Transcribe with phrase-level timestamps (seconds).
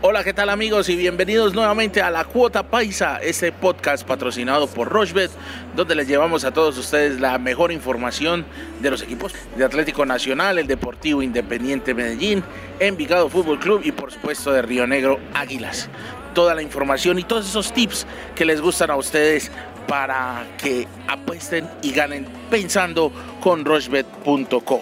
[0.00, 0.88] Hola, ¿qué tal amigos?
[0.88, 5.30] Y bienvenidos nuevamente a La Cuota Paisa, este podcast patrocinado por Rochebet,
[5.76, 8.46] donde les llevamos a todos ustedes la mejor información
[8.80, 12.42] de los equipos de Atlético Nacional, el Deportivo Independiente Medellín,
[12.80, 15.90] Envigado Fútbol Club y por supuesto de Río Negro Águilas.
[16.34, 19.52] Toda la información y todos esos tips que les gustan a ustedes
[19.86, 24.80] para que apuesten y ganen pensando con rochebet.com.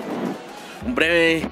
[0.87, 1.47] Un breve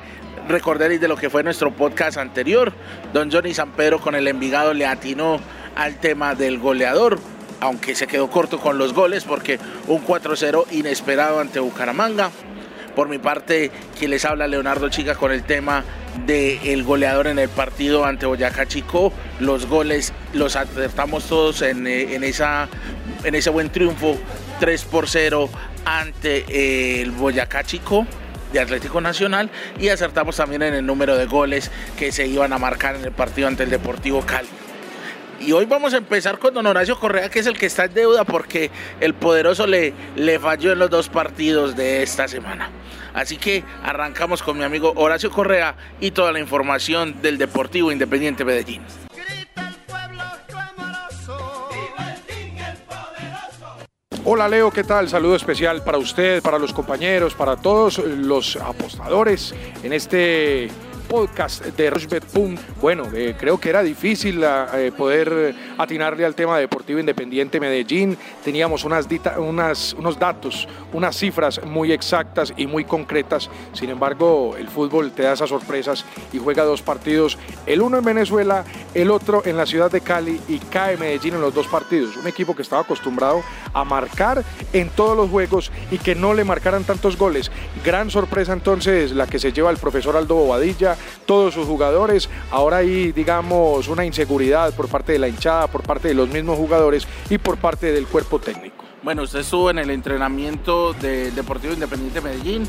[0.49, 2.73] recordaréis de lo que fue nuestro podcast anterior.
[3.13, 5.41] Don Johnny San Pedro con el Envigado le atinó
[5.77, 7.21] al tema del goleador,
[7.61, 12.31] aunque se quedó corto con los goles porque un 4-0 inesperado ante Bucaramanga.
[12.97, 15.85] Por mi parte, quien les habla Leonardo Chica con el tema
[16.27, 19.13] del goleador en el partido ante Boyacá Chico.
[19.39, 22.69] Los goles los acertamos todos en, eh, en esa,
[23.23, 24.19] en ese buen triunfo
[24.59, 25.49] 3 por 0
[25.85, 28.05] ante eh, el Boyacá Chico
[28.53, 32.59] de Atlético Nacional y acertamos también en el número de goles que se iban a
[32.59, 34.49] marcar en el partido ante el Deportivo Cali.
[35.41, 37.95] Y hoy vamos a empezar con don Horacio Correa, que es el que está en
[37.95, 42.71] deuda porque el poderoso le, le falló en los dos partidos de esta semana.
[43.15, 48.45] Así que arrancamos con mi amigo Horacio Correa y toda la información del Deportivo Independiente
[48.45, 48.83] Medellín.
[54.31, 55.09] Hola Leo, ¿qué tal?
[55.09, 60.69] Saludo especial para usted, para los compañeros, para todos los apostadores en este
[61.09, 62.57] podcast de Rochbet.com.
[62.81, 68.17] Bueno, eh, creo que era difícil eh, poder atinarle al tema Deportivo Independiente Medellín.
[68.45, 73.51] Teníamos unas, unas, unos datos, unas cifras muy exactas y muy concretas.
[73.73, 78.05] Sin embargo, el fútbol te da esas sorpresas y juega dos partidos, el uno en
[78.05, 82.17] Venezuela, el otro en la ciudad de Cali y cae Medellín en los dos partidos.
[82.17, 86.45] Un equipo que estaba acostumbrado a marcar en todos los juegos y que no le
[86.45, 87.51] marcaran tantos goles.
[87.85, 90.97] Gran sorpresa entonces la que se lleva el profesor Aldo Bobadilla,
[91.27, 92.29] todos sus jugadores.
[92.51, 96.57] Ahora hay, digamos, una inseguridad por parte de la hinchada, por parte de los mismos
[96.57, 98.85] jugadores y por parte del cuerpo técnico.
[99.03, 102.67] Bueno, usted estuvo en el entrenamiento del Deportivo Independiente Medellín.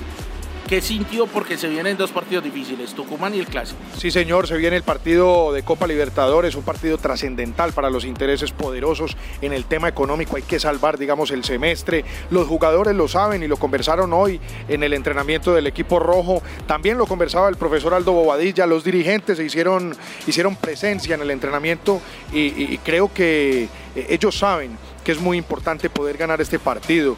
[0.70, 1.26] ¿Qué sintió?
[1.26, 3.80] Porque se vienen dos partidos difíciles, Tucumán y el Clásico.
[3.98, 8.52] Sí, señor, se viene el partido de Copa Libertadores, un partido trascendental para los intereses
[8.52, 10.36] poderosos en el tema económico.
[10.36, 12.06] Hay que salvar, digamos, el semestre.
[12.30, 16.44] Los jugadores lo saben y lo conversaron hoy en el entrenamiento del equipo rojo.
[16.68, 18.68] También lo conversaba el profesor Aldo Bobadilla.
[18.68, 19.96] Los dirigentes se hicieron,
[20.28, 22.00] hicieron presencia en el entrenamiento
[22.32, 27.18] y, creo que eh, ellos saben que es muy importante poder ganar este partido.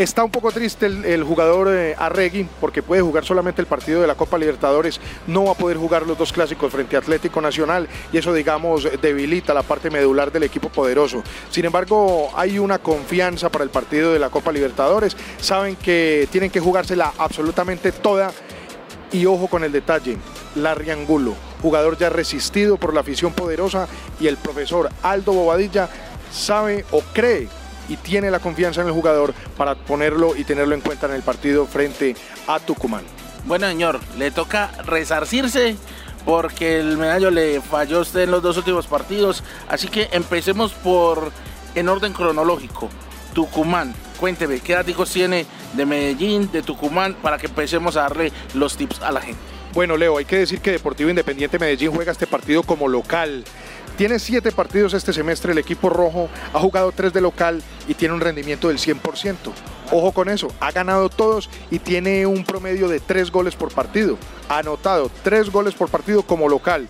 [0.00, 4.06] Está un poco triste el, jugador eh, Arregui porque puede jugar solamente el partido de
[4.06, 7.86] la Copa Libertadores, no va a poder jugar los dos clásicos frente a Atlético Nacional
[8.10, 11.22] y eso digamos debilita la parte medular del equipo poderoso.
[11.50, 16.50] Sin embargo, hay una confianza para el partido de la Copa Libertadores, saben que tienen
[16.50, 18.32] que jugársela absolutamente toda
[19.12, 20.16] y ojo con el detalle,
[20.54, 23.86] Larry Angulo, jugador ya resistido por la afición poderosa
[24.18, 25.90] y el profesor Aldo Bobadilla
[26.32, 27.48] sabe o cree
[27.90, 31.22] y tiene la confianza en el jugador para ponerlo y tenerlo en cuenta en el
[31.22, 33.02] partido frente a Tucumán.
[33.44, 35.76] Bueno, señor, le toca resarcirse
[36.24, 39.42] porque el medallo le falló a usted en los dos últimos partidos.
[39.68, 41.32] Así que empecemos por,
[41.74, 42.88] en orden cronológico,
[43.34, 43.94] Tucumán.
[44.18, 49.00] Cuénteme, ¿qué datos tiene de Medellín, de Tucumán, para que empecemos a darle los tips
[49.00, 49.40] a la gente?
[49.72, 53.44] Bueno, Leo, hay que decir que Deportivo Independiente Medellín juega este partido como local.
[53.96, 58.14] Tiene siete partidos este semestre, el equipo rojo ha jugado tres de local y tiene
[58.14, 59.36] un rendimiento del 100%.
[59.92, 64.16] Ojo con eso, ha ganado todos y tiene un promedio de tres goles por partido.
[64.48, 66.88] Anotado tres goles por partido como local.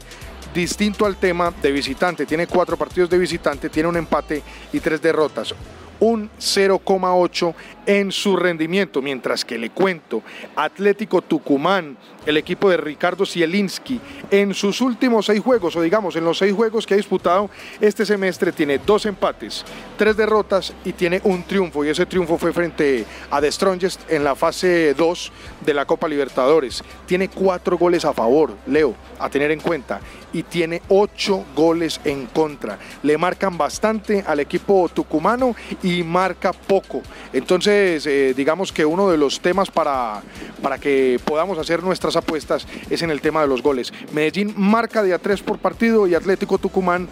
[0.54, 5.00] Distinto al tema de visitante, tiene cuatro partidos de visitante, tiene un empate y tres
[5.00, 5.54] derrotas
[6.00, 7.54] un 0,8
[7.86, 10.22] en su rendimiento, mientras que le cuento,
[10.56, 11.96] Atlético Tucumán,
[12.26, 14.00] el equipo de Ricardo Zielinski,
[14.30, 17.50] en sus últimos seis juegos, o digamos en los seis juegos que ha disputado
[17.80, 19.64] este semestre, tiene dos empates,
[19.96, 24.24] tres derrotas y tiene un triunfo, y ese triunfo fue frente a The Strongest en
[24.24, 25.32] la fase 2
[25.64, 26.84] de la Copa Libertadores.
[27.06, 30.00] Tiene cuatro goles a favor, Leo, a tener en cuenta,
[30.32, 32.78] y tiene ocho goles en contra.
[33.02, 37.02] Le marcan bastante al equipo tucumano y marca poco.
[37.32, 40.22] Entonces, eh, digamos que uno de los temas para,
[40.62, 43.92] para que podamos hacer nuestras apuestas es en el tema de los goles.
[44.12, 47.08] Medellín marca de a tres por partido y Atlético Tucumán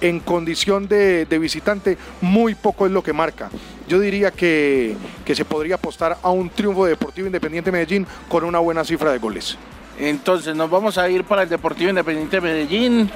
[0.00, 3.50] en condición de, de visitante muy poco es lo que marca.
[3.88, 8.44] Yo diría que, que se podría apostar a un triunfo de Deportivo Independiente Medellín con
[8.44, 9.58] una buena cifra de goles.
[10.00, 13.10] Entonces nos vamos a ir para el Deportivo Independiente de Medellín.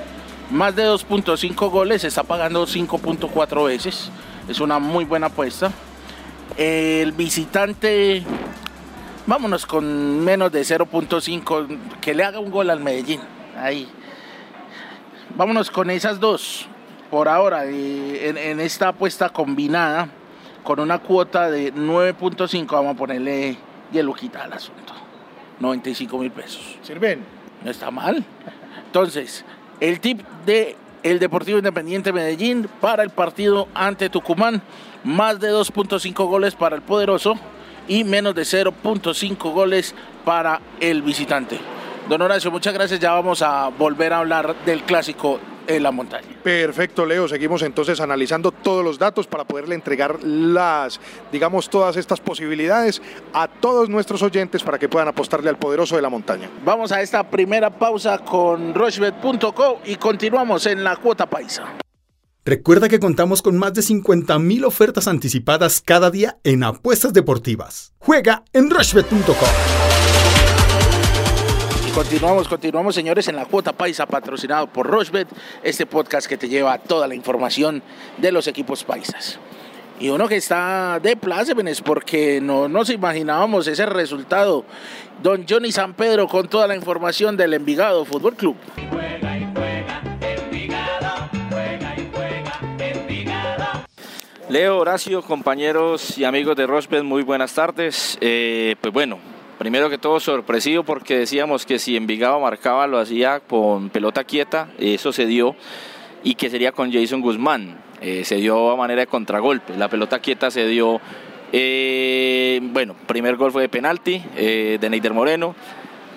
[0.51, 4.11] Más de 2.5 goles, se está pagando 5.4 veces.
[4.49, 5.73] Es una muy buena apuesta.
[6.57, 8.23] El visitante
[9.27, 13.21] Vámonos con menos de 0.5, que le haga un gol al Medellín.
[13.57, 13.89] Ahí.
[15.35, 16.67] Vámonos con esas dos.
[17.11, 20.09] Por ahora, en, esta apuesta combinada,
[20.63, 23.57] con una cuota de 9.5, vamos a ponerle
[23.93, 24.84] hieluquita al asunto.
[25.61, 26.79] 95 mil pesos.
[26.83, 27.25] ¿Sirven?
[27.65, 28.25] No está mal.
[28.87, 29.45] Entonces,
[29.81, 34.63] el tip de el Deportivo Independiente Medellín para el partido ante Tucumán,
[35.05, 37.35] más de 2.5 goles para el poderoso
[37.87, 41.59] y menos de 0.5 goles para el visitante.
[42.09, 43.01] Don Horacio, muchas gracias.
[43.01, 46.29] Ya vamos a volver a hablar del clásico en la montaña.
[46.43, 47.29] Perfecto, Leo.
[47.29, 51.01] Seguimos entonces analizando todos los datos para poderle entregar las,
[51.33, 53.03] digamos, todas estas posibilidades
[53.33, 56.51] a todos nuestros oyentes para que puedan apostarle al poderoso de la montaña.
[56.65, 61.75] Vamos a esta primera pausa con rochbet.co y continuamos en la cuota paisa.
[62.45, 67.95] Recuerda que contamos con más de 50.000 ofertas anticipadas cada día en apuestas deportivas.
[67.99, 69.94] Juega en rushbet.com.
[71.95, 75.29] Continuamos, continuamos, señores, en la cuota paisa patrocinado por Rochbet,
[75.63, 77.85] este podcast que te lleva toda la información
[78.19, 79.39] de los equipos paisas.
[80.01, 84.65] Y uno que está de plácemes porque no nos imaginábamos ese resultado.
[85.23, 88.57] Don Johnny San Pedro con toda la información del Envigado Fútbol Club.
[94.49, 98.19] Leo, Horacio, compañeros y amigos de Rosbet, muy buenas tardes.
[98.21, 99.19] Eh, pues bueno,
[99.65, 104.69] primero que todo sorpresivo porque decíamos que si Envigado marcaba lo hacía con pelota quieta,
[104.79, 105.57] eso se dio,
[106.23, 107.79] y que sería con Jason Guzmán.
[108.03, 111.01] Eh, se dio a manera de contragolpe, la pelota quieta se dio,
[111.51, 115.55] eh, bueno, primer gol fue de penalti eh, de Neider Moreno.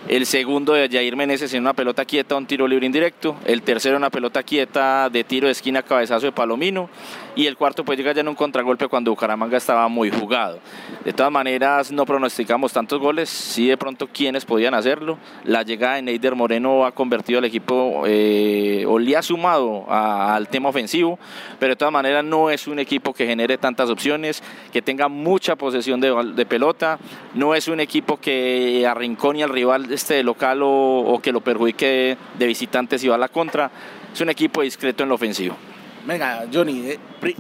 [0.10, 3.38] El segundo de Jair Meneses en una pelota quieta, un tiro libre indirecto.
[3.46, 6.90] El tercero una pelota quieta de tiro de esquina, cabezazo de Palomino.
[7.38, 10.58] Y el cuarto pues llega ya en un contragolpe cuando Bucaramanga estaba muy jugado.
[11.06, 15.20] De todas maneras no pronosticamos tantos goles, sí de pronto quienes podían hacerlo.
[15.44, 20.48] La llegada de Neider Moreno ha convertido al equipo eh, o le ha sumado al
[20.48, 21.20] tema ofensivo,
[21.60, 24.42] pero de todas maneras no es un equipo que genere tantas opciones,
[24.74, 26.98] que tenga mucha posesión de, pelota,
[27.36, 32.18] no es un equipo que arrincone al rival este local o, o que lo perjudique
[32.40, 33.70] de visitantes y va a la contra.
[34.12, 35.56] Es un equipo discreto en lo ofensivo.
[36.08, 37.00] Venga, Johnny, eh,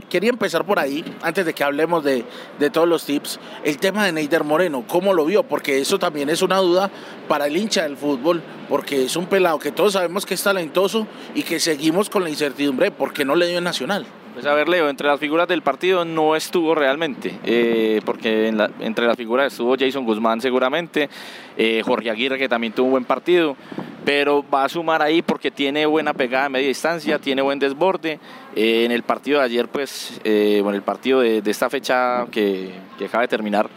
[0.10, 2.26] quería empezar por ahí, antes de que hablemos de,
[2.60, 5.44] de todos los tips, el tema de Neider Moreno, ¿cómo lo vio?
[5.44, 6.92] Porque eso también es una duda
[7.30, 11.08] para el hincha del fútbol, porque es un pelado que todos sabemos que es talentoso
[11.34, 14.06] y que seguimos con la incertidumbre porque no le dio en Nacional.
[14.38, 18.50] Pues a ver, Leo, entre las figuras del partido no estuvo realmente, eh, porque
[18.82, 21.10] entre las figuras estuvo Jason Guzmán seguramente,
[21.58, 23.58] eh, Jorge Aguirre que también tuvo un buen partido,
[24.06, 28.20] pero va a sumar ahí porque tiene buena pegada a media distancia, tiene buen desborde.
[28.56, 32.70] Eh, en el partido de ayer, pues, bueno, el partido de, de esta fecha que,
[33.00, 33.68] que acaba de terminar,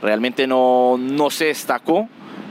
[0.00, 2.08] realmente no, no se destacó,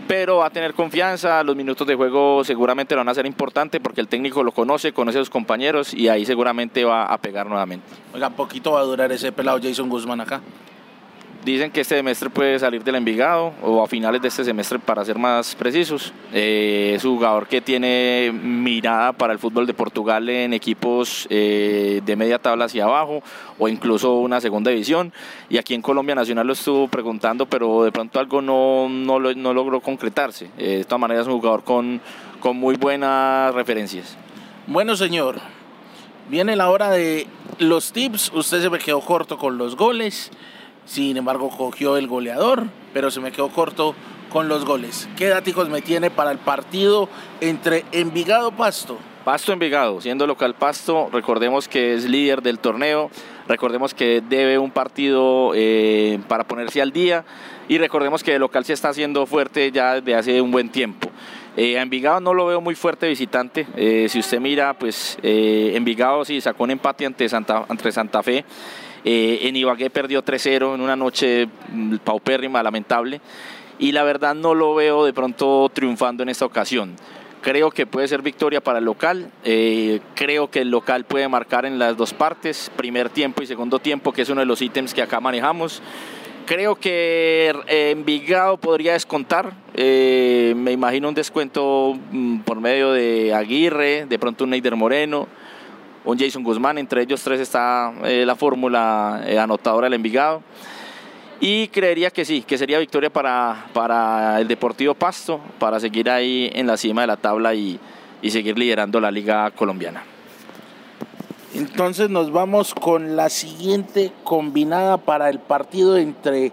[0.08, 3.80] pero va a tener confianza, los minutos de juego seguramente lo van a ser importante
[3.80, 7.48] porque el técnico lo conoce, conoce a sus compañeros y ahí seguramente va a pegar
[7.48, 7.86] nuevamente.
[8.14, 10.42] Oiga, poquito va a durar ese pelado Jason Guzmán acá.
[11.46, 15.06] Dicen que este semestre puede salir del Envigado o a finales de este semestre para
[15.06, 16.12] ser más precisos.
[16.34, 22.02] Eh, es un jugador que tiene mirada para el fútbol de Portugal en equipos eh,
[22.04, 23.22] de media tabla hacia abajo
[23.60, 25.14] o incluso una segunda división.
[25.48, 29.54] Y aquí en Colombia Nacional lo estuvo preguntando, pero de pronto algo no, no, no
[29.54, 30.50] logró concretarse.
[30.58, 32.02] Eh, de todas maneras es un jugador con,
[32.40, 34.18] con muy buenas referencias.
[34.66, 35.40] Bueno, señor,
[36.28, 37.28] viene la hora de
[37.60, 38.32] los tips.
[38.34, 40.32] Usted se me quedó corto con los goles.
[40.86, 43.96] Sin embargo, cogió el goleador, pero se me quedó corto
[44.30, 45.10] con los goles.
[45.18, 47.10] ¿Qué datos me tiene para el partido
[47.42, 48.98] entre Envigado Pasto?
[49.26, 53.10] Pasto Envigado, siendo local Pasto, recordemos que es líder del torneo,
[53.48, 57.26] recordemos que debe un partido eh, para ponerse al día
[57.68, 61.10] y recordemos que el local se está haciendo fuerte ya desde hace un buen tiempo.
[61.58, 66.24] Eh, a Envigado no lo veo muy fuerte visitante, eh, si usted mira, pues Envigado
[66.24, 68.46] sí sacó un empate ante Santa, ante Santa Fe,
[69.06, 73.22] eh, en Ibagué perdió 3-0 en una noche mm, paupérrima, lamentable,
[73.80, 76.96] y la verdad no lo veo de pronto triunfando en esta ocasión.
[77.42, 79.30] Creo que puede ser victoria para el local.
[79.44, 83.78] eh, creo que el local puede marcar en las dos partes, primer tiempo y segundo
[83.78, 85.84] tiempo, que es uno de los ítems que acá manejamos.
[86.48, 89.54] Creo que eh, Envigado podría descontar.
[89.76, 95.28] eh, me imagino un descuento mm, por medio de Aguirre, de pronto un Neider Moreno,
[96.06, 96.78] un Jason Guzmán.
[96.78, 100.42] Entre ellos tres está eh, la fórmula eh, anotadora del Envigado.
[101.42, 106.50] Y creería que sí, que sería victoria para, para el Deportivo Pasto, para seguir ahí
[106.54, 107.80] en la cima de la tabla y,
[108.22, 110.04] y seguir liderando la liga colombiana.
[111.54, 116.52] Entonces nos vamos con la siguiente combinada para el partido entre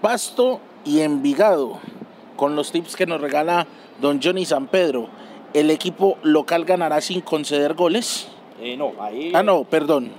[0.00, 1.78] Pasto y Envigado,
[2.36, 3.66] con los tips que nos regala
[4.00, 5.08] don Johnny San Pedro,
[5.54, 8.28] ¿el equipo local ganará sin conceder goles?
[8.62, 9.32] Eh, no, ahí.
[9.34, 10.10] Ah, no, perdón.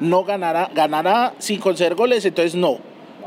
[0.00, 2.78] No ganará, ganará sin conceder goles, entonces no.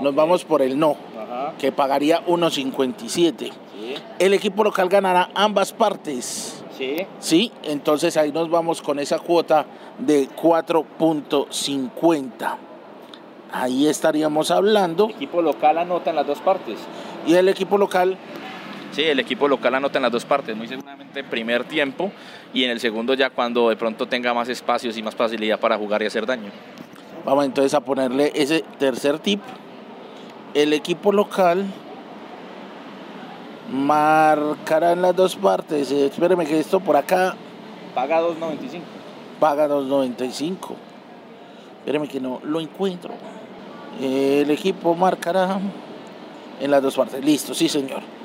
[0.01, 1.53] Nos vamos por el no, Ajá.
[1.57, 3.07] que pagaría 1.57.
[3.39, 3.53] Sí,
[4.19, 6.63] El equipo local ganará ambas partes.
[6.77, 6.97] sí.
[7.19, 9.65] Sí, entonces ahí nos vamos con esa cuota
[9.97, 12.55] de 4.50.
[13.51, 15.05] Ahí estaríamos hablando.
[15.05, 16.77] El equipo local anota en las dos partes.
[17.25, 18.17] Y el equipo local,
[18.91, 22.11] Sí, el equipo local anota en las dos partes, muy seguramente primer tiempo
[22.53, 25.77] y en el segundo ya cuando de pronto tenga más espacios y más facilidad para
[25.77, 26.49] jugar y hacer daño.
[27.25, 29.41] vamos entonces a ponerle ese tercer tip.
[30.53, 31.65] El equipo local
[33.71, 35.91] marcará en las dos partes.
[35.91, 37.35] Eh, Espéreme que esto por acá
[37.93, 38.81] Paga 2.95.
[39.39, 40.75] paga 2.95.
[41.79, 43.11] Espéreme que no lo encuentro.
[43.99, 45.59] El equipo marcará
[46.59, 47.23] en las dos partes.
[47.23, 48.16] Listo, sí señor.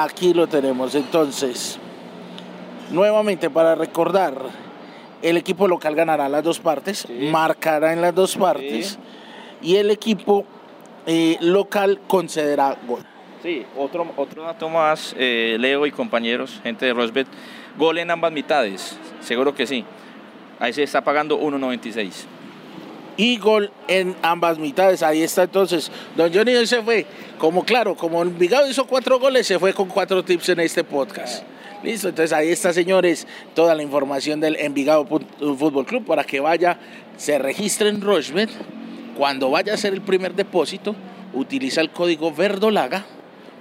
[0.00, 0.94] Aquí lo tenemos.
[0.94, 1.78] Entonces,
[2.90, 4.34] nuevamente para recordar,
[5.20, 7.28] el equipo local ganará las dos partes, Sí.
[7.30, 8.98] marcará en las dos partes
[9.60, 10.46] y el equipo
[11.04, 13.00] eh, local concederá gol.
[13.42, 17.26] Sí, otro, otro dato más, eh, Leo y compañeros, gente de Rosbet,
[17.76, 19.84] gol en ambas mitades, seguro que sí.
[20.60, 22.24] Ahí se está pagando 1.96.
[23.16, 25.02] y gol en ambas mitades.
[25.02, 25.90] Ahí está entonces.
[26.16, 27.06] Don Johnny se fue.
[27.38, 31.44] Como claro, como Envigado hizo cuatro goles, se fue con cuatro tips en este podcast.
[31.82, 36.78] Listo, entonces ahí está, señores, toda la información del Envigado Fútbol Club para que vaya,
[37.16, 38.50] se registre en Rochbet.
[39.16, 40.94] Cuando vaya a hacer el primer depósito,
[41.34, 43.04] utiliza el código Verdolaga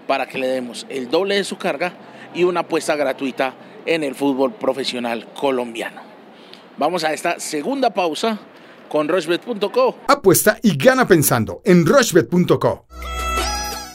[0.08, 1.94] para que le demos el doble de su carga
[2.36, 3.56] y una apuesta gratuita
[3.86, 6.02] en el fútbol profesional colombiano.
[6.78, 8.40] Vamos a esta segunda pausa
[8.92, 9.96] con Rochbet.co.
[10.10, 12.86] Apuesta y gana pensando en rushbet.co.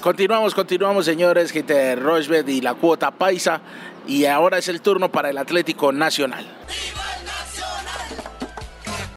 [0.01, 3.61] Continuamos, continuamos, señores, gente de Rochbet y la cuota paisa.
[4.07, 6.47] Y ahora es el turno para el Atlético Nacional.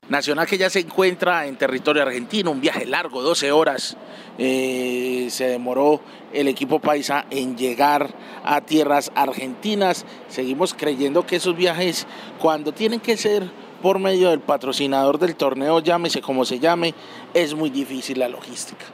[0.09, 3.95] Nacional que ya se encuentra en territorio argentino, un viaje largo, 12 horas.
[4.37, 6.01] eh, se demoró
[6.33, 8.09] el equipo paisa en llegar
[8.43, 10.05] a tierras argentinas.
[10.27, 12.05] Seguimos creyendo que esos viajes,
[12.39, 13.49] cuando tienen que ser
[13.81, 16.93] por medio del patrocinador del torneo, llámese como se llame,
[17.33, 18.85] es muy difícil la logística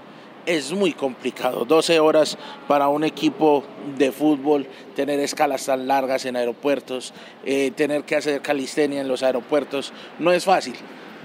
[0.45, 1.65] es muy complicado.
[1.65, 2.37] 12 horas
[2.67, 3.63] para un equipo
[3.97, 7.13] de fútbol, tener escalas tan largas en aeropuertos,
[7.45, 10.75] eh, tener que hacer calistenia en los aeropuertos, no es fácil.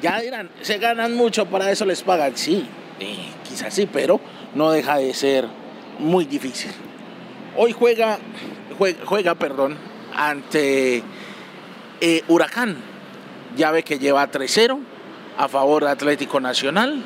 [0.03, 2.37] Ya dirán, se ganan mucho, para eso les pagan.
[2.37, 2.67] Sí,
[3.01, 3.17] eh,
[3.49, 4.21] quizás sí, pero
[4.55, 5.47] no deja de ser
[5.99, 6.71] muy difícil.
[7.57, 8.19] Hoy juega,
[8.79, 9.77] juega, juega perdón,
[10.15, 11.03] ante
[12.01, 12.90] eh, Huracán,
[13.57, 14.79] llave que lleva 3-0
[15.39, 17.03] a favor de Atlético Nacional.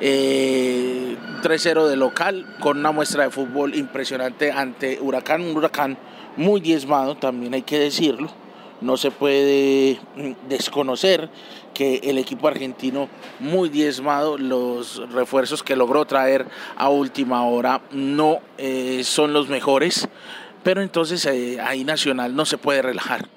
[0.00, 5.96] Eh, 3-0 de local con una muestra de fútbol impresionante ante Huracán, un Huracán
[6.36, 8.28] muy diezmado, también hay que decirlo.
[8.80, 11.30] No se puede mm, desconocer
[11.72, 13.08] que el equipo argentino
[13.38, 16.46] muy diezmado, los refuerzos que logró traer
[16.76, 20.08] a última hora no eh, son los mejores,
[20.62, 23.28] pero entonces eh, ahí Nacional no se puede relajar.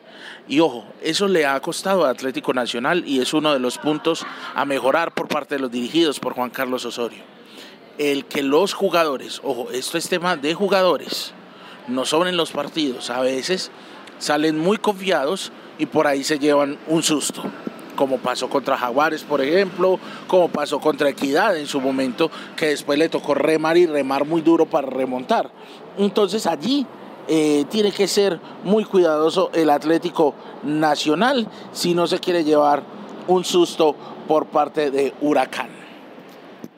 [0.47, 4.25] Y ojo, eso le ha costado a Atlético Nacional y es uno de los puntos
[4.55, 7.23] a mejorar por parte de los dirigidos por Juan Carlos Osorio.
[7.97, 11.33] El que los jugadores, ojo, esto es tema de jugadores,
[11.87, 13.09] no sobren los partidos.
[13.09, 13.71] A veces
[14.19, 17.43] salen muy confiados y por ahí se llevan un susto.
[17.95, 22.97] Como pasó contra Jaguares, por ejemplo, como pasó contra Equidad en su momento, que después
[22.97, 25.51] le tocó remar y remar muy duro para remontar.
[25.97, 26.85] Entonces allí
[27.31, 30.33] eh, tiene que ser muy cuidadoso el Atlético
[30.63, 32.81] Nacional si no se quiere llevar
[33.27, 33.95] un susto
[34.27, 35.69] por parte de Huracán.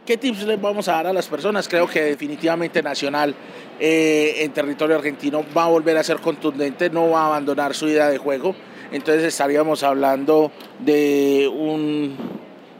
[0.05, 1.70] ¿Qué tips les vamos a dar a las personas?
[1.70, 3.34] Creo que definitivamente Nacional
[3.79, 7.88] eh, en territorio argentino va a volver a ser contundente, no va a abandonar su
[7.88, 8.53] idea de juego.
[8.91, 12.17] Entonces estaríamos hablando de un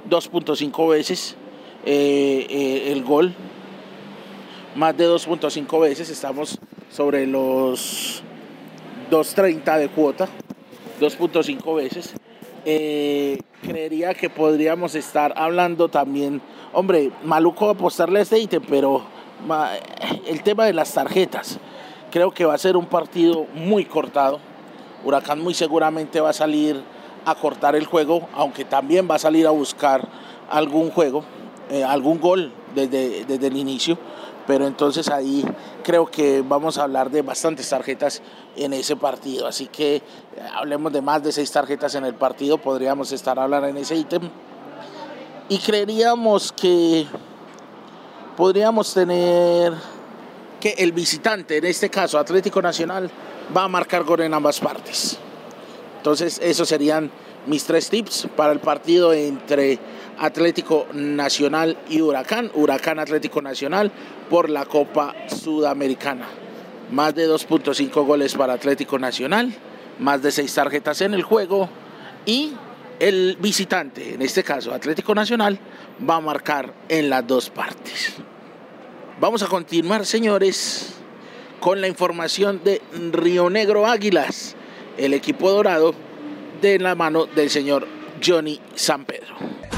[0.10, 1.38] 2.5 veces
[1.86, 3.34] eh, el gol,
[4.76, 6.60] más de 2.5 veces, estamos
[6.92, 8.22] sobre los
[9.10, 10.28] 2.30 de cuota,
[11.00, 12.14] 2.5 veces.
[12.66, 16.42] Eh, creería que podríamos estar hablando también,
[16.74, 19.04] hombre, maluco apostarle a este ítem, pero
[20.28, 21.60] el tema de las tarjetas,
[22.12, 24.40] creo que va a ser un partido muy cortado.
[25.04, 26.82] Huracán muy seguramente va a salir
[27.26, 30.08] a cortar el juego, aunque también va a salir a buscar
[30.50, 31.24] algún juego,
[31.72, 33.98] eh, algún gol desde, desde el inicio.
[34.48, 35.46] Pero entonces ahí
[35.84, 38.22] creo que vamos a hablar de bastantes tarjetas
[38.56, 39.48] en ese partido.
[39.48, 40.02] Así que eh,
[40.56, 44.30] hablemos de más de seis tarjetas en el partido, podríamos estar hablando en ese ítem.
[45.50, 47.06] Y creeríamos que
[48.38, 49.74] podríamos tener
[50.60, 53.10] que el visitante, en este caso Atlético Nacional,
[53.56, 55.18] va a marcar gol en ambas partes.
[55.98, 57.12] Entonces, esos serían
[57.46, 59.80] mis tres tips para el partido entre
[60.22, 62.52] Atlético Nacional y Huracán.
[62.54, 63.92] Huracán Atlético Nacional
[64.30, 66.28] por la Copa Sudamericana.
[66.92, 69.52] Más de 2.5 goles para Atlético Nacional,
[69.98, 71.70] más de 6 tarjetas en el juego
[72.26, 72.54] y
[73.00, 75.58] el visitante, en este caso Atlético Nacional,
[76.08, 78.14] va a marcar en las dos partes.
[79.20, 80.98] Vamos a continuar, señores,
[81.60, 82.80] con la información de
[83.12, 84.56] Río Negro Águilas,
[84.98, 85.96] el equipo dorado
[86.62, 87.88] de la mano del señor
[88.24, 89.71] Johnny San Pedro.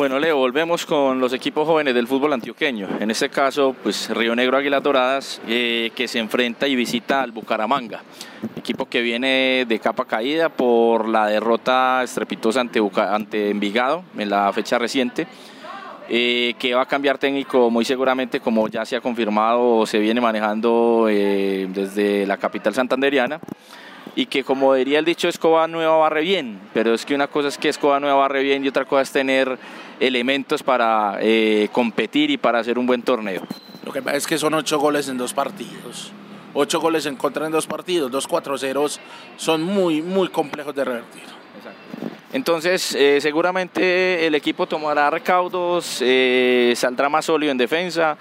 [0.00, 2.88] Bueno, Leo, volvemos con los equipos jóvenes del fútbol antioqueño.
[3.00, 7.32] En este caso, pues Río Negro Águilas Doradas, eh, que se enfrenta y visita al
[7.32, 8.00] Bucaramanga.
[8.56, 14.30] Equipo que viene de capa caída por la derrota estrepitosa ante, Buca- ante Envigado en
[14.30, 15.26] la fecha reciente.
[16.08, 20.20] eh, que va a cambiar técnico muy seguramente, como ya se ha confirmado se viene
[20.22, 23.38] manejando eh, desde la capital santanderiana
[24.16, 27.46] y que como diría el dicho, escoba nueva barre bien, pero es que una cosa
[27.46, 29.56] es que escoba nueva barre bien y otra cosa es tener
[30.00, 33.42] elementos para eh, competir y para hacer un buen torneo.
[33.84, 36.12] Lo que pasa es que son ocho goles en dos partidos.
[36.54, 38.10] Ocho goles en contra en dos partidos.
[38.10, 38.98] Dos 4 ceros
[39.36, 41.22] son muy, muy complejos de revertir.
[42.32, 48.16] Entonces, eh, seguramente el equipo tomará recaudos, eh, saldrá más sólido en defensa,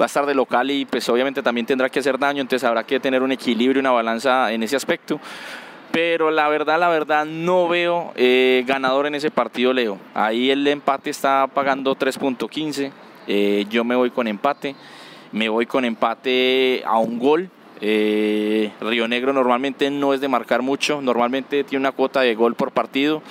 [0.00, 2.82] va a estar de local y pues obviamente también tendrá que hacer daño, entonces habrá
[2.82, 5.20] que tener un equilibrio una balanza en ese aspecto.
[5.92, 9.98] Pero la verdad, la verdad, no veo eh, ganador en ese partido, Leo.
[10.14, 12.90] Ahí el empate está pagando 3.15.
[13.26, 14.74] eh, yo me voy con empate.
[15.32, 17.50] Me voy con empate a un gol.
[17.82, 21.02] Eh, Río Negro normalmente no es de marcar mucho.
[21.02, 23.22] Normalmente tiene una cuota de gol por partido.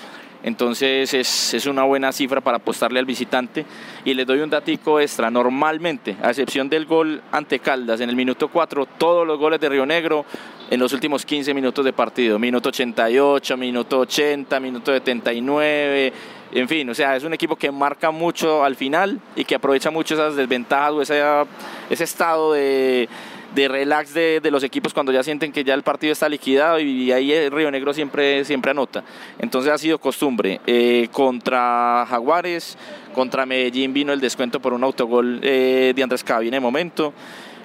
[0.43, 3.65] Entonces es, es una buena cifra para apostarle al visitante.
[4.05, 5.31] Y les doy un datico extra.
[5.31, 9.69] Normalmente, a excepción del gol ante Caldas en el minuto 4, todos los goles de
[9.69, 10.25] Río Negro
[10.71, 12.39] en los últimos 15 minutos de partido.
[12.39, 16.13] Minuto 88, minuto 80, minuto 79.
[16.53, 19.91] En fin, o sea, es un equipo que marca mucho al final y que aprovecha
[19.91, 21.45] mucho esas desventajas o esa-
[21.89, 23.07] ese estado de,
[23.55, 26.79] de relax de, de los equipos cuando ya sienten que ya el partido está liquidado
[26.79, 29.03] y ahí el Río Negro siempre, siempre anota.
[29.39, 30.59] Entonces ha sido costumbre.
[30.67, 32.77] Eh, contra Jaguares,
[33.13, 37.13] contra Medellín vino el descuento por un autogol eh, de Andrés Cabina momento.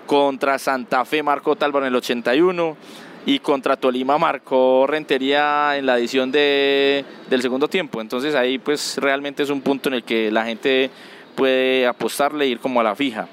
[0.06, 2.76] Contra Santa Fe marcó Talbot en el 81
[3.26, 8.00] y contra Tolima marcó Rentería en la edición de, del segundo tiempo.
[8.00, 10.90] Entonces ahí pues realmente es un punto en el que la gente
[11.34, 13.26] puede apostarle e ir como a la fija.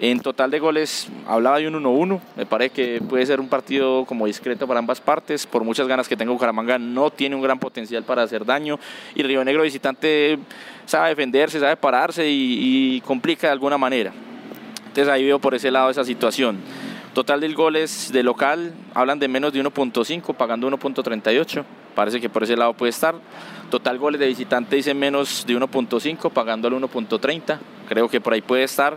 [0.00, 4.04] En total de goles hablaba de un 1-1, me parece que puede ser un partido
[4.04, 7.58] como discreto para ambas partes, por muchas ganas que tenga Bucaramanga no tiene un gran
[7.58, 8.78] potencial para hacer daño
[9.14, 10.38] y Río Negro visitante
[10.84, 14.12] sabe defenderse, sabe pararse y complica de alguna manera.
[14.96, 16.56] Entonces ahí veo por ese lado esa situación.
[17.12, 21.64] Total de goles de local hablan de menos de 1.5, pagando 1.38.
[21.94, 23.14] Parece que por ese lado puede estar.
[23.70, 27.58] Total goles de visitante dicen menos de 1.5, pagando al 1.30.
[27.86, 28.96] Creo que por ahí puede estar.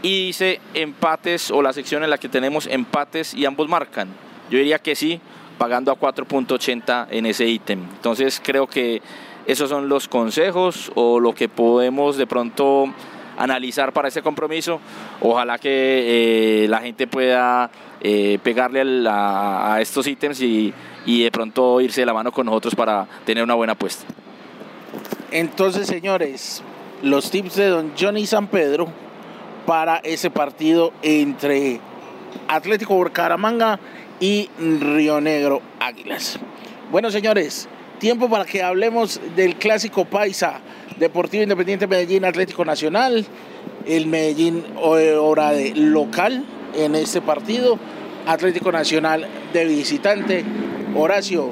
[0.00, 4.08] Y dice empates o la sección en la que tenemos empates y ambos marcan.
[4.48, 5.20] Yo diría que sí,
[5.58, 7.80] pagando a 4.80 en ese ítem.
[7.96, 9.02] Entonces creo que
[9.46, 12.94] esos son los consejos o lo que podemos de pronto
[13.36, 14.80] analizar para ese compromiso.
[15.20, 17.70] Ojalá que eh, la gente pueda
[18.00, 20.72] eh, pegarle a estos ítems y,
[21.06, 24.04] y de pronto irse de la mano con nosotros para tener una buena apuesta.
[25.30, 26.62] Entonces, señores,
[27.02, 28.88] los tips de don Johnny San Pedro
[29.66, 31.80] para ese partido entre
[32.48, 33.78] Atlético Bucaramanga
[34.20, 36.38] y Río Negro Águilas.
[36.90, 37.68] Bueno, señores,
[37.98, 40.60] tiempo para que hablemos del clásico paisa
[40.98, 43.26] Deportivo Independiente Medellín Atlético Nacional.
[43.86, 44.64] El Medellín
[44.98, 47.78] eh, hora de local en este partido.
[48.26, 50.44] Atlético Nacional de visitante.
[50.96, 51.50] Horacio,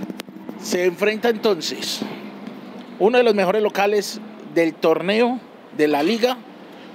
[0.62, 2.00] se enfrenta entonces
[2.98, 4.20] uno de los mejores locales
[4.54, 5.38] del torneo
[5.76, 6.38] de la liga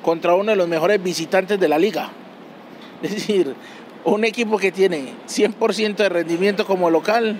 [0.01, 2.09] contra uno de los mejores visitantes de la liga.
[3.03, 3.55] Es decir,
[4.03, 7.39] un equipo que tiene 100% de rendimiento como local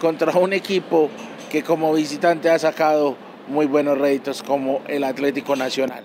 [0.00, 1.08] contra un equipo
[1.50, 3.16] que como visitante ha sacado
[3.50, 6.04] muy buenos réditos como el Atlético Nacional.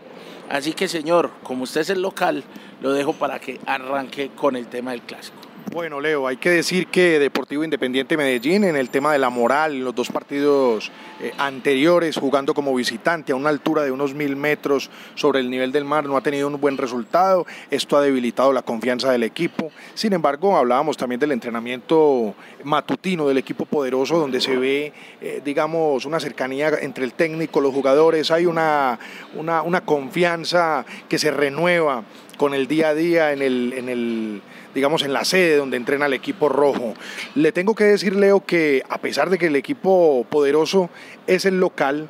[0.50, 2.44] Así que señor, como usted es el local,
[2.82, 5.45] lo dejo para que arranque con el tema del clásico.
[5.71, 9.73] Bueno, Leo, hay que decir que Deportivo Independiente Medellín en el tema de la moral,
[9.73, 14.36] en los dos partidos eh, anteriores, jugando como visitante a una altura de unos mil
[14.36, 17.45] metros sobre el nivel del mar, no ha tenido un buen resultado.
[17.71, 19.71] Esto ha debilitado la confianza del equipo.
[19.95, 26.06] Sin embargo, hablábamos también del entrenamiento matutino del equipo poderoso, donde se ve, eh, digamos,
[26.06, 28.32] una cercanía entre el técnico, los jugadores.
[28.32, 28.97] Hay una,
[29.34, 32.04] una, una confianza que se renueva
[32.38, 34.41] con el día a día en el, en el
[34.76, 36.94] digamos, en la sede donde entrena el equipo rojo.
[37.34, 40.90] Le tengo que decir, Leo, que a pesar de que el equipo poderoso
[41.26, 42.08] es el local,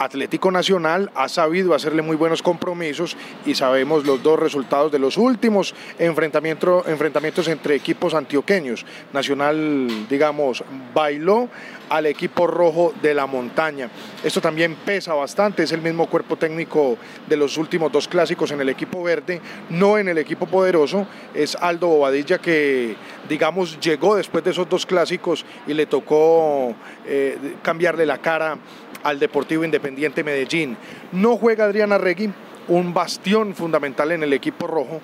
[0.00, 5.18] Atlético Nacional ha sabido hacerle muy buenos compromisos y sabemos los dos resultados de los
[5.18, 8.86] últimos enfrentamiento, enfrentamientos entre equipos antioqueños.
[9.12, 11.50] Nacional, digamos, bailó
[11.90, 13.90] al equipo rojo de la montaña.
[14.24, 16.96] Esto también pesa bastante, es el mismo cuerpo técnico
[17.28, 21.54] de los últimos dos clásicos en el equipo verde, no en el equipo poderoso, es
[21.56, 22.96] Aldo Bobadilla que,
[23.28, 28.56] digamos, llegó después de esos dos clásicos y le tocó eh, cambiarle la cara
[29.02, 30.76] al Deportivo Independiente Medellín.
[31.12, 32.30] No juega Adriana Regui,
[32.68, 35.00] un bastión fundamental en el equipo rojo.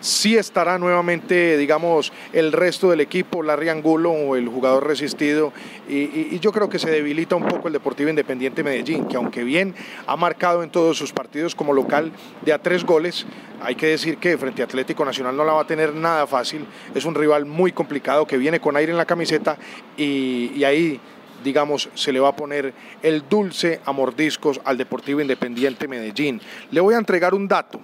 [0.00, 5.50] Sí estará nuevamente, digamos, el resto del equipo, Larry Angulo o el jugador resistido.
[5.88, 9.74] Y yo creo que se debilita un poco el Deportivo Independiente Medellín, que aunque bien
[10.06, 13.24] ha marcado en todos sus partidos como local de a tres goles,
[13.62, 16.66] hay que decir que frente a Atlético Nacional no la va a tener nada fácil.
[16.94, 19.56] Es un rival muy complicado que viene con aire en la camiseta
[19.96, 21.00] y, y ahí
[21.44, 26.40] digamos, se le va a poner el dulce a mordiscos al Deportivo Independiente Medellín.
[26.72, 27.80] Le voy a entregar un dato,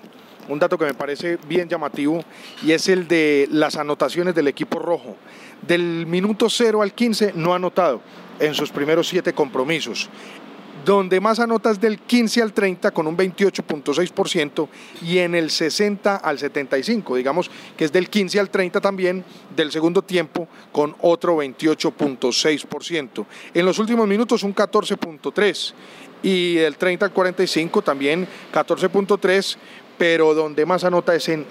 [0.49, 2.25] un dato que me parece bien llamativo
[2.65, 5.17] y es el de las anotaciones del equipo rojo.
[5.63, 8.01] Del minuto 0 al 15 no ha anotado
[8.41, 10.09] en sus primeros siete compromisos.
[10.85, 14.69] Donde más anotas del 15 al 30 con un 28.6%
[15.03, 19.71] y en el 60 al 75, digamos que es del 15 al 30 también del
[19.73, 23.27] segundo tiempo con otro 28.6%.
[23.55, 25.75] En los últimos minutos un 14.3
[26.23, 29.57] y del 30 al 45 también 14.3,
[29.99, 31.45] pero donde más anota es en,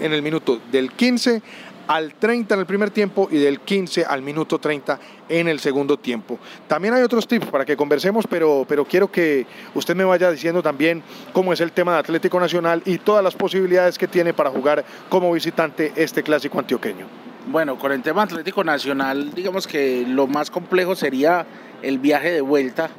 [0.00, 1.42] en el minuto del 15
[1.86, 5.98] al 30 en el primer tiempo y del 15 al minuto 30 en el segundo
[5.98, 6.38] tiempo.
[6.68, 10.62] También hay otros tips para que conversemos, pero, pero quiero que usted me vaya diciendo
[10.62, 14.50] también cómo es el tema de Atlético Nacional y todas las posibilidades que tiene para
[14.50, 17.06] jugar como visitante este clásico antioqueño.
[17.48, 21.44] Bueno, con el tema Atlético Nacional, digamos que lo más complejo sería
[21.82, 22.90] el viaje de vuelta,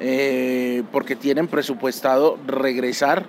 [0.00, 3.26] eh, porque tienen presupuestado regresar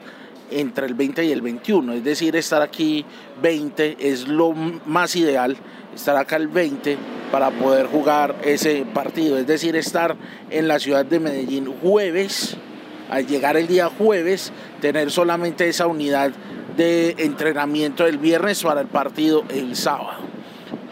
[0.60, 3.06] entre el 20 y el 21, es decir, estar aquí
[3.42, 5.58] 20 es lo más ideal,
[5.94, 6.98] estar acá el 20
[7.32, 10.16] para poder jugar ese partido, es decir, estar
[10.50, 12.58] en la ciudad de Medellín jueves,
[13.10, 16.32] al llegar el día jueves, tener solamente esa unidad
[16.78, 20.22] de entrenamiento el viernes para el partido el sábado.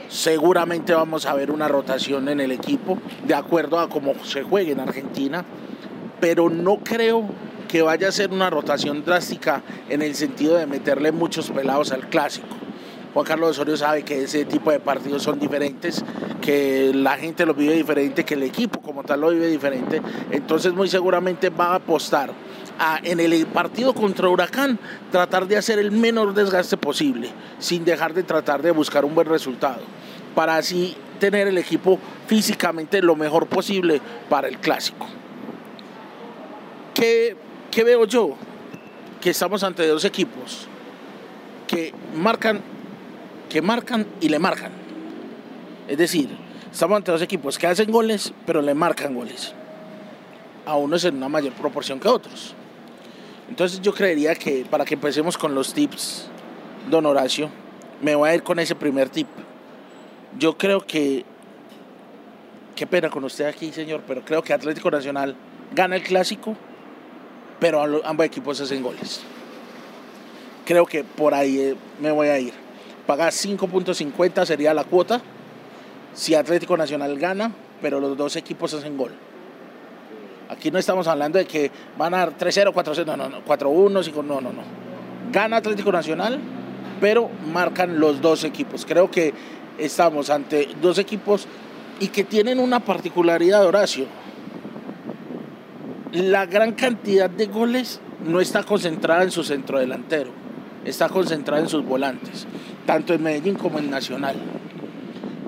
[0.09, 4.73] Seguramente vamos a ver una rotación en el equipo, de acuerdo a cómo se juegue
[4.73, 5.45] en Argentina,
[6.19, 7.29] pero no creo
[7.71, 12.09] que vaya a ser una rotación drástica en el sentido de meterle muchos pelados al
[12.09, 12.49] clásico.
[13.13, 16.03] Juan Carlos Osorio sabe que ese tipo de partidos son diferentes,
[16.41, 20.01] que la gente lo vive diferente, que el equipo como tal lo vive diferente.
[20.31, 22.31] Entonces muy seguramente va a apostar
[22.77, 24.77] a, en el partido contra Huracán
[25.09, 27.29] tratar de hacer el menor desgaste posible,
[27.59, 29.79] sin dejar de tratar de buscar un buen resultado,
[30.35, 35.07] para así tener el equipo físicamente lo mejor posible para el clásico.
[36.93, 37.37] ¿Qué,
[37.71, 38.35] qué veo yo?
[39.21, 40.67] Que estamos ante dos equipos
[41.67, 42.61] que marcan,
[43.49, 44.71] que marcan y le marcan.
[45.87, 46.29] Es decir,
[46.71, 49.53] estamos ante dos equipos que hacen goles, pero le marcan goles.
[50.65, 52.53] A unos en una mayor proporción que a otros.
[53.49, 56.27] Entonces yo creería que para que empecemos con los tips,
[56.89, 57.49] don Horacio,
[58.01, 59.27] me voy a ir con ese primer tip.
[60.37, 61.25] Yo creo que,
[62.75, 65.35] qué pena con usted aquí, señor, pero creo que Atlético Nacional
[65.73, 66.55] gana el clásico,
[67.61, 69.21] pero ambos equipos hacen goles.
[70.65, 72.53] Creo que por ahí eh, me voy a ir.
[73.05, 75.21] Pagar 5.50 sería la cuota
[76.13, 79.11] si Atlético Nacional gana, pero los dos equipos hacen gol.
[80.49, 84.03] Aquí no estamos hablando de que van a dar 3-0, 4-0, no, no, no, 4-1,
[84.03, 84.63] 5, no, no, no.
[85.31, 86.39] Gana Atlético Nacional,
[86.99, 88.85] pero marcan los dos equipos.
[88.87, 89.33] Creo que
[89.77, 91.47] estamos ante dos equipos
[91.99, 94.07] y que tienen una particularidad, Horacio.
[96.13, 100.31] La gran cantidad de goles no está concentrada en su centro delantero,
[100.83, 102.47] está concentrada en sus volantes,
[102.85, 104.35] tanto en Medellín como en Nacional.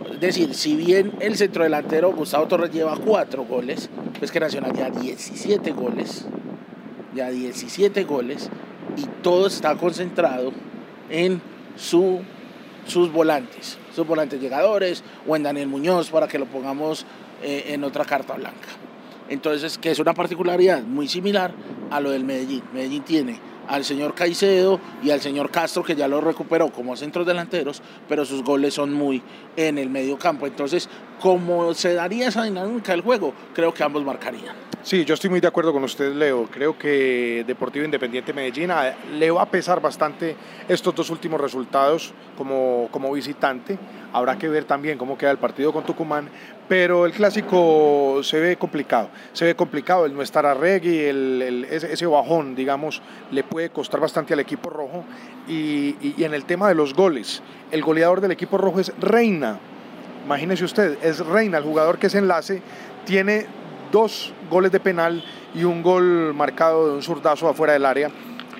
[0.09, 4.89] Es decir, si bien el centrodelantero Gustavo Torres lleva cuatro goles, pues que Nacional ya
[4.89, 6.25] 17 goles,
[7.13, 8.49] ya 17 goles,
[8.95, 10.53] y todo está concentrado
[11.09, 11.41] en
[11.75, 12.21] su
[12.87, 17.05] sus volantes, sus volantes llegadores o en Daniel Muñoz para que lo pongamos
[17.41, 18.69] eh, en otra carta blanca.
[19.29, 21.53] Entonces, que es una particularidad muy similar
[21.91, 22.63] a lo del Medellín.
[22.73, 27.25] Medellín tiene al señor Caicedo y al señor Castro, que ya lo recuperó como centros
[27.25, 29.21] delanteros, pero sus goles son muy
[29.55, 30.47] en el medio campo.
[30.47, 30.89] Entonces,
[31.21, 34.55] como se daría esa dinámica del juego, creo que ambos marcarían.
[34.83, 36.45] Sí, yo estoy muy de acuerdo con usted, Leo.
[36.51, 40.35] Creo que Deportivo Independiente Medellín a- le va a pesar bastante
[40.67, 43.77] estos dos últimos resultados como, como visitante.
[44.11, 46.27] Habrá que ver también cómo queda el partido con Tucumán,
[46.67, 49.07] pero el clásico se ve complicado.
[49.31, 54.01] Se ve complicado el no estar a Regui, el, ese, bajón, digamos, le puede costar
[54.01, 55.05] bastante al equipo rojo.
[55.47, 59.59] Y- y en el tema de los goles, el goleador del equipo rojo es Reina.
[60.25, 62.61] Imagínese usted, es Reina, el jugador que es enlace,
[63.05, 63.45] tiene
[63.91, 68.09] dos goles de penal y un gol marcado de un zurdazo afuera del área.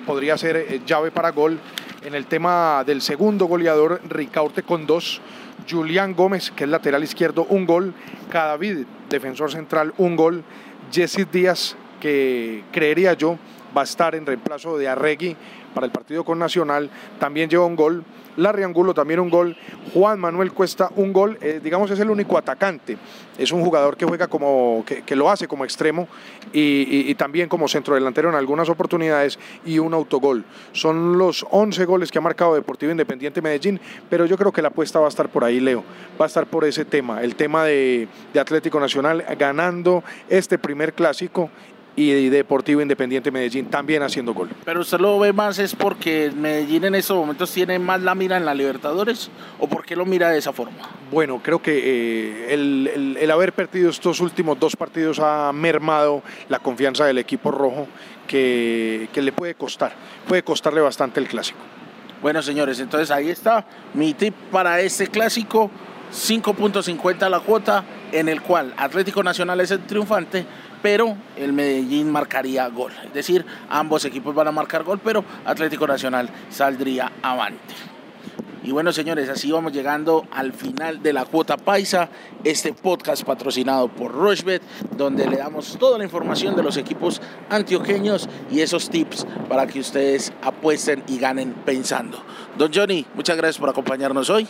[0.06, 1.58] Podría ser eh, llave para gol.
[2.04, 5.22] En el tema del segundo goleador, Ricaurte con dos.
[5.68, 7.94] Julián Gómez, que es lateral izquierdo, un gol.
[8.30, 10.44] Cadavid, defensor central, un gol.
[10.92, 13.38] Jesse Díaz, que creería yo
[13.76, 15.36] va a estar en reemplazo de Arregui
[15.74, 18.04] para el partido con Nacional, también lleva un gol.
[18.36, 19.56] Larry Angulo también un gol.
[19.92, 21.38] Juan Manuel Cuesta un gol.
[21.40, 22.96] Eh, digamos es el único atacante.
[23.38, 26.08] Es un jugador que juega como, que, lo hace como extremo
[26.52, 30.44] y, también como centrodelantero en algunas oportunidades y un autogol.
[30.72, 34.68] Son los 11 goles que ha marcado Deportivo Independiente Medellín, pero yo creo que la
[34.68, 35.82] apuesta va a estar por ahí, Leo.
[36.20, 38.08] Va a estar por ese tema, el tema de
[38.38, 41.50] Atlético Nacional ganando este primer clásico
[41.96, 44.50] y Deportivo Independiente Medellín también haciendo gol.
[44.64, 48.36] Pero usted lo ve más es porque Medellín en estos momentos tiene más la mira
[48.36, 49.30] en la Libertadores
[49.60, 50.76] o por qué lo mira de esa forma.
[51.12, 56.22] Bueno, creo que eh, el, el- el haber perdido estos últimos dos partidos ha mermado
[56.48, 57.86] la confianza del equipo rojo
[58.26, 59.92] que, que le puede costar,
[60.26, 61.58] puede costarle bastante el clásico.
[62.22, 65.70] Bueno, señores, entonces ahí está mi tip para este clásico.
[66.12, 70.44] 5.50 la cuota, en el cual Atlético Nacional es el triunfante,
[70.84, 72.92] pero el Medellín marcaría gol.
[73.06, 77.72] Es decir, ambos equipos van a marcar gol, pero Atlético Nacional saldría avante.
[78.62, 82.10] Y bueno, señores, así vamos llegando al final de la cuota paisa,
[82.44, 84.60] este podcast patrocinado por Rochebet,
[84.94, 89.80] donde le damos toda la información de los equipos antioqueños y esos tips para que
[89.80, 92.22] ustedes apuesten y ganen pensando.
[92.58, 94.46] Don Johnny, muchas gracias por acompañarnos hoy.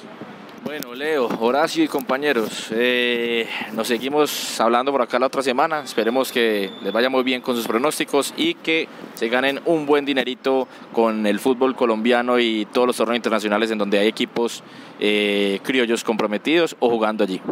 [0.65, 5.83] Bueno, Leo, Horacio y compañeros, eh, nos seguimos hablando por acá la otra semana.
[5.83, 10.07] Esperemos que les vaya muy bien con sus pronósticos y que se ganen un buen
[10.07, 14.63] dinerito con el fútbol colombiano y todos los torneos internacionales en donde hay equipos
[15.01, 17.43] eh, criollos comprometidos o jugando allí.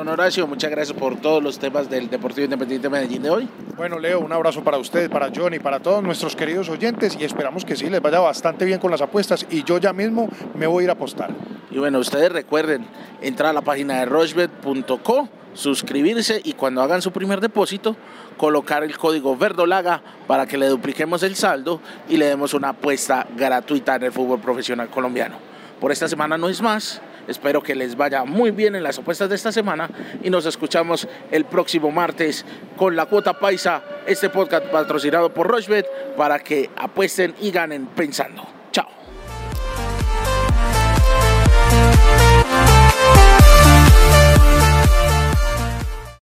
[0.00, 3.46] Don Horacio, muchas gracias por todos los temas del Deportivo Independiente de Medellín de hoy.
[3.76, 7.66] Bueno, Leo, un abrazo para usted, para Johnny, para todos nuestros queridos oyentes y esperamos
[7.66, 10.80] que sí les vaya bastante bien con las apuestas y yo ya mismo me voy
[10.80, 11.28] a ir a apostar.
[11.70, 12.86] Y bueno, ustedes recuerden
[13.20, 17.94] entrar a la página de rochebet.co, suscribirse y cuando hagan su primer depósito,
[18.38, 23.26] colocar el código Verdolaga para que le dupliquemos el saldo y le demos una apuesta
[23.36, 25.49] gratuita en el fútbol profesional colombiano.
[25.80, 27.00] Por esta semana no es más.
[27.26, 29.88] Espero que les vaya muy bien en las apuestas de esta semana
[30.22, 32.44] y nos escuchamos el próximo martes
[32.76, 38.46] con la cuota paisa, este podcast patrocinado por Rochbet para que apuesten y ganen pensando.
[38.72, 38.88] Chao.